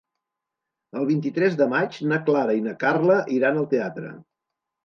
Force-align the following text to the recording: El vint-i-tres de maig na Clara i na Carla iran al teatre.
El 1.01 1.05
vint-i-tres 1.09 1.59
de 1.59 1.67
maig 1.75 1.99
na 2.13 2.21
Clara 2.31 2.57
i 2.61 2.65
na 2.71 2.75
Carla 2.85 3.19
iran 3.39 3.61
al 3.63 3.69
teatre. 3.75 4.11